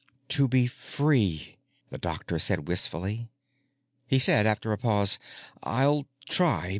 "To 0.29 0.47
be 0.47 0.65
free," 0.65 1.57
the 1.89 1.99
doctor 1.99 2.39
said 2.39 2.67
wistfully. 2.67 3.29
He 4.07 4.17
said 4.17 4.47
after 4.47 4.71
a 4.71 4.77
pause, 4.79 5.19
"I'll 5.61 6.07
try. 6.27 6.69